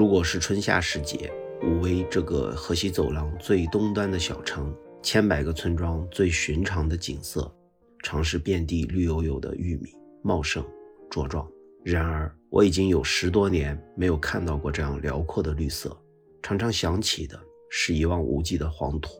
[0.00, 1.30] 如果是春夏时节，
[1.62, 7.54] 武威这个河西走廊最东端的小城，千百个村庄最寻常的景色，
[8.02, 9.90] 常是遍地绿油油的玉米，
[10.22, 10.64] 茂盛
[11.10, 11.46] 茁壮。
[11.84, 15.94] 然而，我已经有十多年没有看到过这样辽阔的绿色，
[16.40, 19.10] 常常想起的是一望无际的黄土。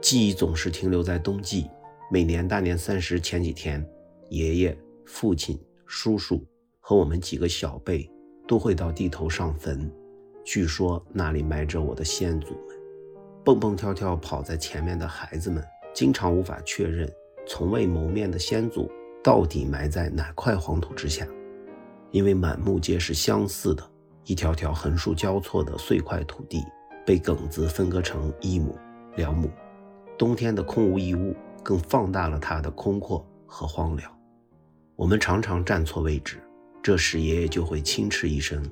[0.00, 1.66] 记忆总是停留在冬季。
[2.08, 3.84] 每年大年三十前几天，
[4.28, 6.46] 爷爷、父亲、叔叔
[6.78, 8.08] 和我们几个小辈
[8.48, 9.88] 都会到地头上坟。
[10.42, 12.76] 据说那里埋着我的先祖们。
[13.44, 15.62] 蹦蹦跳跳跑在前面的孩子们，
[15.94, 17.08] 经常无法确认
[17.46, 18.90] 从未谋面的先祖
[19.22, 21.24] 到底埋在哪块黄土之下，
[22.10, 23.88] 因为满目皆是相似的
[24.24, 26.64] 一条条横竖交错的碎块土地，
[27.06, 28.76] 被埂子分割成一亩、
[29.14, 29.48] 两亩。
[30.16, 31.36] 冬天的空无一物。
[31.60, 34.10] 更放大了它的空阔和荒凉。
[34.96, 36.40] 我们常常站错位置，
[36.82, 38.62] 这时爷爷就会轻嗤一声：“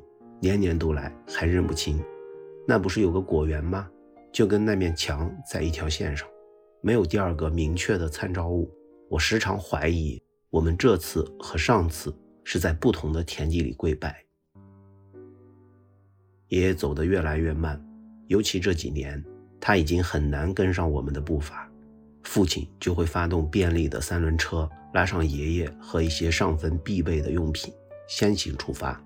[0.40, 2.02] 年年都来，还认不清？
[2.66, 3.88] 那不是有个果园吗？
[4.32, 6.26] 就跟那面墙在一条线上，
[6.82, 8.70] 没有第二个明确的参照物。”
[9.08, 12.12] 我时常怀疑，我们这次和上次
[12.42, 14.20] 是在不同的田地里跪拜。
[16.48, 17.80] 爷爷走得越来越慢，
[18.26, 19.24] 尤其这几年，
[19.60, 21.70] 他已经很难跟上我们的步伐。
[22.24, 27.72] 父亲就会发动便利的三轮车，拉上爷爷和一些上坟必备的用品，
[28.06, 29.00] 先行出发。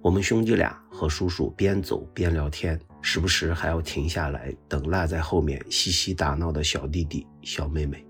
[0.00, 8.04] 我们兄弟俩和叔叔边走边聊天，时不时还要停下来等落在后面嬉戏打闹的小弟弟、小妹妹。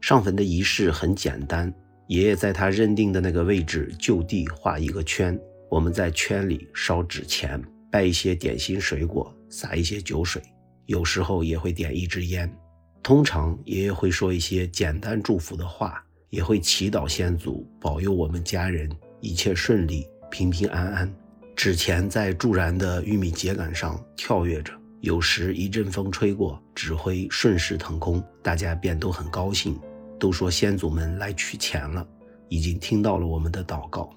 [0.00, 1.72] 上坟的仪式很简单，
[2.08, 5.38] 爷爷在他认定的那个位置就地画一个圈，
[5.70, 10.42] 我们在圈里烧纸钱，拜一些点心水果，撒一些酒水，
[10.86, 12.52] 有时候也会点一支烟。
[13.00, 18.90] 通常爷爷会说一些简单祝福的话，也会祈祷先祖保佑我们家人
[19.20, 21.14] 一切顺利、平平安安。
[21.56, 29.78] 纸钱在助燃的玉米秸秆上跳跃着，有时一阵风吹过，纸灰顺势腾空，大家便都很高兴，
[30.18, 32.06] 都说先祖们来取钱了，
[32.48, 34.10] 已经听到了我们的祷告。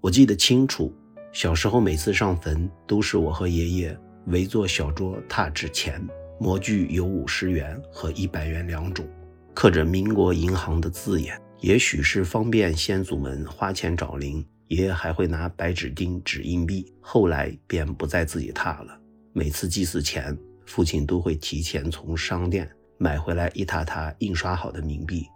[0.00, 0.94] 我记得清楚，
[1.32, 6.00] 小时候每次上坟，都是我和爷爷围坐小桌踏纸钱。
[6.42, 9.06] 模具有五十元和一百元两种，
[9.52, 14.44] 刻着民国银行的字眼，也许是方便先祖们花钱找零。
[14.68, 18.98] 爷爷还会拿白纸钉纸硬币，后来便不再自己踏了。
[19.32, 25.26] 每次祭祀前，父亲都会提前从商店买回来一沓沓印刷好的冥币。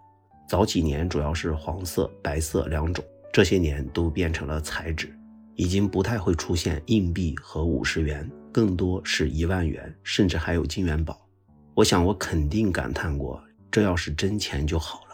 [0.47, 5.13] 早几年主要是黄色、白色两种，这些年都变成了彩纸，
[5.55, 8.27] 已经不太会出现硬币和五十元。
[8.53, 11.27] 更多是一万元，甚至还有金元宝。
[11.73, 15.04] 我想，我肯定感叹过，这要是真钱就好。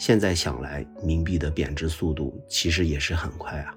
[0.00, 3.74] 现在想来，冥币的贬值速度其实也是很快啊。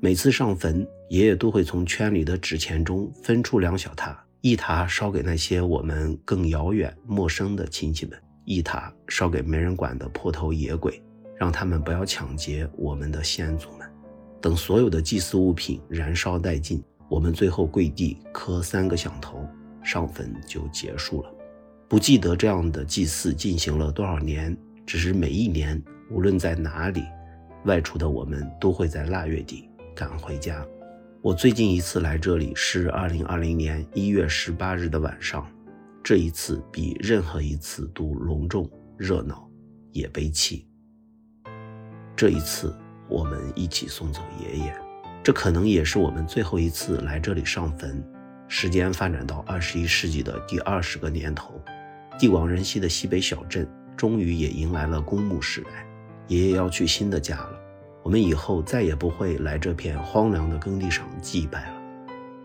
[0.00, 11.00] 每次上坟，爷爷都会从圈里的纸钱中分出两小沓，一沓烧给那些我们更遥远、陌生的亲戚们，一沓烧给没人管的破头野鬼，
[11.36, 13.88] 让他们不要抢劫我们的先祖们。
[14.40, 16.82] 等所有的祭祀物品燃烧殆尽。
[17.08, 19.46] 我们最后跪地磕三个响头，
[19.80, 21.32] 上坟就结束了。
[21.86, 24.56] 不记得这样的祭祀进行了多少年，
[24.86, 27.04] 只是每一年，无论在哪里，
[27.64, 30.64] 外出的我们都会在腊月底赶回家。
[31.20, 35.46] 我最近一次来这里是二零二零年一月十八日的晚上，
[36.02, 39.48] 这一次比任何一次都隆重、热闹，
[39.92, 40.66] 也悲戚。
[42.16, 42.74] 这一次，
[43.08, 44.74] 我们一起送走爷爷。
[45.22, 48.02] 这可能也是我们最后一次来这里上坟。
[48.48, 51.54] 时间发展到二十一世纪的第二十个年头，
[52.18, 53.66] 地广人稀的西北小镇
[53.96, 55.86] 终于也迎来了公墓时代。
[56.28, 57.58] 爷爷要去新的家了，
[58.02, 61.76] 我们以后再也不会来这片荒凉的耕地上祭拜了。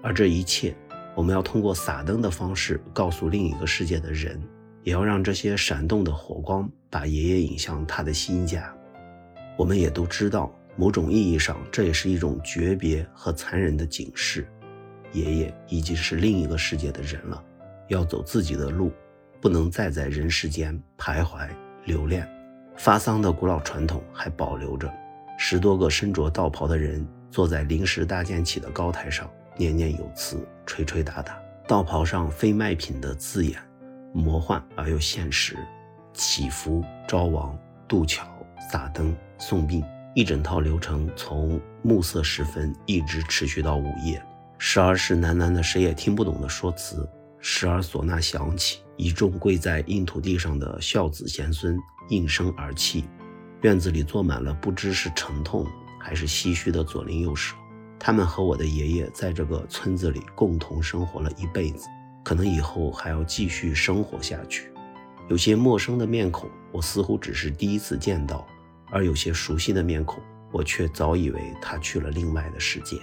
[0.02, 0.75] 而这一切，
[1.16, 4.41] 我们要通过撒灯的方式告诉另一个世界的人，
[4.84, 8.74] 也要让这些闪动的火光把爷爷引向他的新家。
[9.57, 10.51] 我们也都知道。
[10.80, 14.48] 某种意义上，这也是一种诀别和残忍的警示。
[15.12, 17.44] 爷爷已经是另一个世界的人了，
[17.88, 18.92] 要走自己的路，
[19.39, 21.48] 不能再在人世间徘徊
[21.86, 22.28] 留恋。
[22.75, 24.92] 发丧的古老传统还保留着，
[25.38, 31.38] 十多个身着道袍的人坐在临时搭建起的高台上，念念有词，吹吹打打。
[31.68, 33.60] 道袍上非卖品的字眼，
[34.13, 35.57] 魔幻而又现实。
[36.13, 37.57] 祈福、招亡、
[37.88, 38.28] 渡桥、
[38.72, 39.84] 撒灯、送殡。
[40.13, 44.19] 一整套流程从暮色时分一直持续到午夜，
[44.57, 47.07] 时而是喃喃的谁也听不懂的说辞，
[47.39, 51.78] 时而唢呐响起，一众跪在硬土地上的孝子贤孙
[52.10, 53.06] 应声而泣，
[53.62, 55.66] 院子里坐满了不知是沉痛
[56.00, 57.56] 还是唏嘘的左邻右舍，
[58.00, 61.88] 他们和我的爷爷在这个村子里共同生活了一辈子，
[62.24, 64.72] 可能以后还要继续生活下去。
[65.30, 68.45] 有些陌生的面孔，我似乎只是第一次见到；
[68.89, 72.98] 而有些熟悉的面孔，我却早以为他去了另外的世界。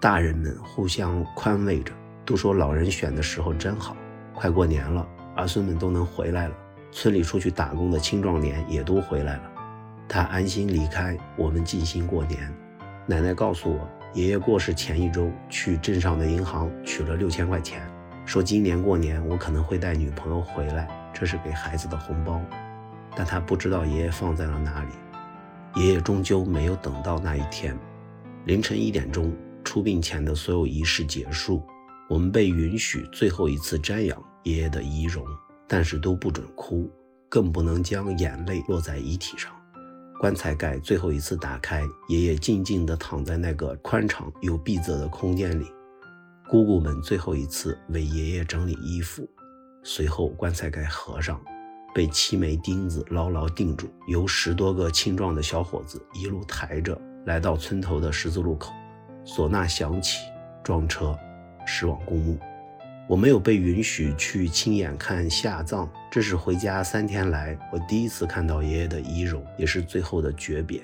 [0.00, 1.92] 大人们互相宽慰着，
[2.28, 3.96] 都说老人选的时候真好。
[4.34, 6.54] 快过年了，儿孙们都能回来了，
[6.92, 9.42] 村里出去打工的青壮年也都回来了。
[10.06, 12.54] 他安心离开，我们尽心过年。
[13.06, 13.88] 奶奶告诉我。
[14.14, 17.82] 爷爷过世前一周，去镇上的银行取了六千块钱，
[18.26, 22.40] 说今年过年我可能会带女朋友回来，这是给孩子的红包。
[23.14, 25.80] 但他不知道爷爷放在了哪里。
[25.80, 27.74] 爷爷终究没有等到那一天。
[28.44, 29.34] 凌晨一点钟，
[29.64, 31.62] 出殡前的所有仪式结束，
[32.08, 35.24] 我们被允许最后一次瞻仰爷爷的遗容，
[35.66, 36.90] 但是都不准哭，
[37.28, 39.52] 更不能将眼泪落在遗体上。
[40.18, 45.66] 棺材盖最后一次打开，爷爷静静地躺在那个宽敞又闭塞的空间里。
[46.50, 49.28] 姑姑们最后一次为爷爷整理衣服，
[49.84, 51.38] 随后棺材盖合上，
[51.94, 58.72] 被七枚钉子牢牢钉住，由十多个青壮的小伙子一路抬着来到村头的十字路口，
[59.26, 60.22] 唢呐响起，
[60.64, 61.16] 装车
[61.70, 62.38] 驶往公墓。
[63.06, 70.82] 我没有被允许去亲眼看下葬，这是回家三天来我第一次看到爷爷的遗容，也是最后的诀别。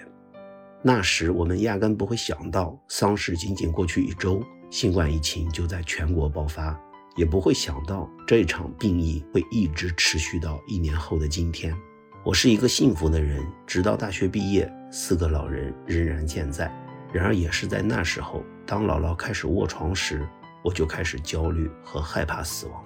[0.82, 6.78] 那时我们压根不会想到，丧事仅仅过去一周，新冠疫情就在全国爆发，
[7.16, 11.74] 也不会想到这场病疫会一直持续到一年后的今天。
[12.22, 16.70] 我是一个幸福的人，直到大学毕业，四个老人仍然健在。
[17.12, 20.26] 然而，也是在那时候，当姥姥开始卧床时。
[20.64, 22.82] 我就开始焦虑和害怕死亡，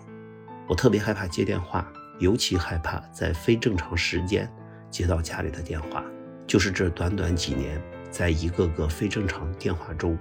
[0.66, 1.88] 我特别害怕接电话，
[2.18, 4.52] 尤其害怕在非正常时间
[4.90, 6.04] 接到家里的电话。
[6.44, 7.80] 就是这短短几年，
[8.10, 10.18] 在一个个非正常电话中，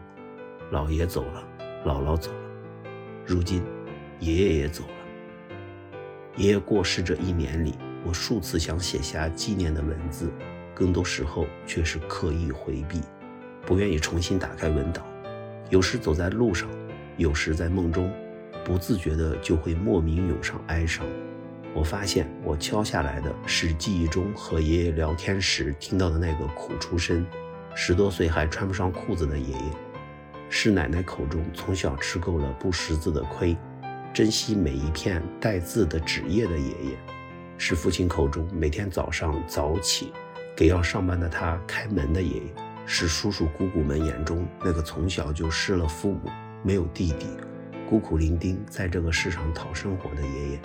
[0.72, 1.44] 姥爷走了，
[1.84, 2.38] 姥姥走了，
[3.26, 3.64] 如今
[4.20, 4.90] 爷爷也走了。
[6.36, 7.74] 爷爷过世这一年里，
[8.06, 10.32] 我数次想写下纪念的文字，
[10.76, 13.02] 更多时候却是刻意回避，
[13.66, 15.04] 不愿意重新打开文档。
[15.72, 16.70] 有时走在路上。
[17.18, 18.14] 有时在梦中，
[18.64, 21.06] 不自觉的就会莫名涌上哀伤。
[21.74, 27.26] 我发现我敲下来的是记忆中和爷爷聊天时听到的那个苦出身，
[27.76, 29.60] 十多岁还穿不上裤子的爷爷，
[30.50, 33.58] 是奶奶口中从小吃够了不识字的亏，
[34.14, 36.98] 珍惜每一片带字的纸页的爷爷，
[37.58, 40.14] 是父亲口中每天早上早起
[40.56, 42.54] 给要上班的他开门的爷爷，
[42.86, 46.30] 是叔叔姑姑们眼中那个从小就失了父母。
[46.64, 47.28] 没有弟弟，
[47.88, 50.60] 孤苦伶仃在这个世上讨生活的爷爷，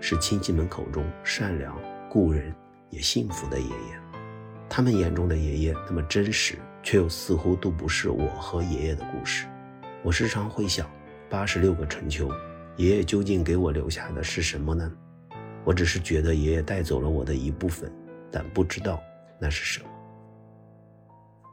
[0.00, 1.78] 是亲戚们口中善良、
[2.10, 2.52] 故人
[2.90, 4.00] 也幸福的爷爷。
[4.68, 9.46] 他们眼中的爷爷那么真实，却又似乎都不是我和爷爷的故事。
[10.02, 10.90] 我时常会想，
[11.30, 12.28] 八十六个春秋，
[12.76, 14.90] 爷爷究竟给我留下的是什么呢？
[15.62, 17.92] 我只是觉得爷爷带走了我的一部分，
[18.32, 19.00] 但不知道
[19.38, 19.88] 那是什么。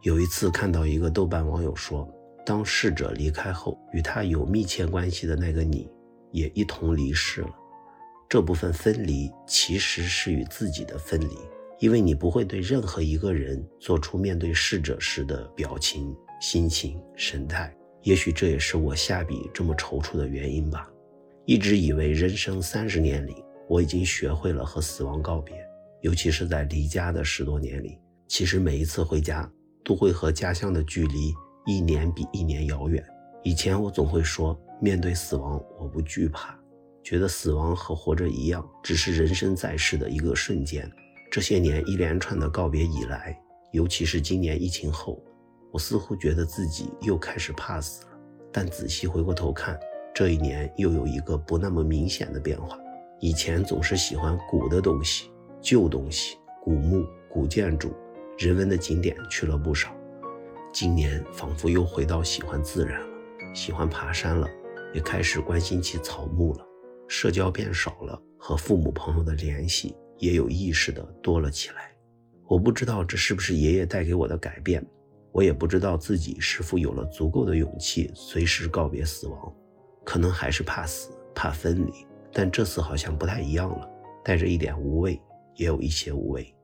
[0.01, 2.09] 有一次看到一个豆瓣网友说。
[2.45, 5.89] 当逝者离开后，与他有密切关系的那个你，
[6.31, 7.49] 也一同离世了。
[8.27, 11.38] 这部分分离其实是与自己的分离，
[11.79, 17.73] 因为你不会对任何一个人做出面对逝者时的表情、心情、神态。
[18.04, 20.89] 也许这也是我下笔这么踌躇的原因吧。
[21.45, 23.35] 一直以为人生三十年里，
[23.68, 25.56] 我已经学会了和死亡告别，
[26.01, 29.47] 尤其是在离家的十多年里，其实每一次回家，
[29.83, 31.33] 都会和家乡的距离。
[31.65, 33.03] 一年比一年遥远。
[33.44, 36.57] 以前我总会说，面对死亡我不惧怕，
[37.03, 40.89] 觉得死亡和活着一样，只是人生在世的一个瞬间。
[41.31, 43.37] 这些年一连串的告别以来，
[43.71, 45.23] 尤其是今年疫情后，
[45.71, 48.11] 我似乎觉得自己又开始怕死了。
[48.51, 49.80] 但仔细回过头看，
[50.13, 52.77] 这一年又有一个不那么明显的变化。
[53.19, 57.94] 以前总是喜欢古的东西、旧东西、古墓、古建筑、
[58.37, 59.95] 人文的景点去了不少。
[60.73, 63.07] 今年仿佛又回到喜欢自然了，
[63.54, 64.49] 喜欢爬山了，
[64.94, 66.66] 也开始关心起草木了。
[67.09, 71.92] 社交变少了，和父母朋友的联系也有意识的多了起来。
[72.47, 74.85] 我不知道这是不是爷爷带给我的改变，
[75.33, 79.54] 我也不知道自己是否有了足够的勇气随时告别死亡。
[80.06, 81.92] 可能还是怕死，怕分离，
[82.31, 83.90] 但这次好像不太一样了，
[84.23, 85.21] 带着一点无畏，
[85.56, 86.56] 也有一些无畏。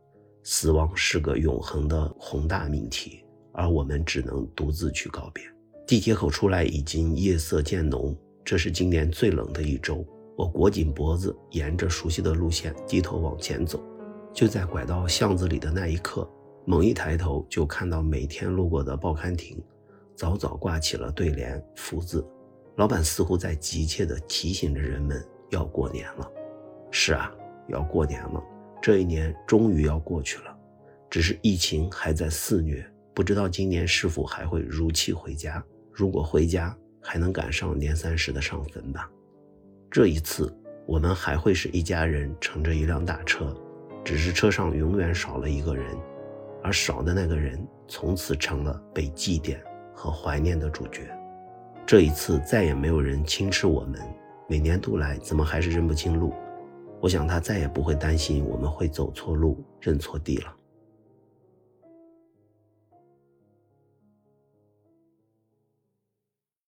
[0.43, 3.21] 死亡是个永恒的宏大命题。
[3.57, 5.43] 而我们只能独自去告别。
[5.87, 10.05] 地铁口出来已经夜色渐浓，这是今年最冷的一周。
[10.37, 13.83] 我裹紧脖子，沿着熟悉的路线低头往前走。
[14.31, 16.29] 就在拐到巷子里的那一刻，
[16.65, 19.59] 猛一抬头就看到每天路过的报刊亭，
[20.15, 22.23] 早早挂起了对联“福”字。
[22.75, 26.31] 老板似乎在急切地提醒着人们要过年了。
[26.91, 27.33] 是啊，
[27.69, 28.43] 要过年了，
[28.79, 30.55] 这一年终于要过去了。
[31.09, 32.85] 只是疫情还在肆虐，
[33.17, 35.63] 不知道今年是否还会如期回家。
[35.91, 39.09] 如果回家，还能赶上年三十的上坟吧。
[39.89, 40.55] 这一次，
[40.85, 43.57] 我们还会是一家人乘着一辆大车，
[44.05, 45.97] 只是车上永远少了一个人，
[46.61, 49.57] 而少的那个人从此成了被祭奠
[49.95, 51.09] 和怀念的主角。
[51.87, 53.99] 这一次再也没有人轻斥我们，
[54.47, 56.35] 每年都来，怎么还是认不清路？
[57.01, 60.53] 我想他再也不会担心我们会走错路、认错地了。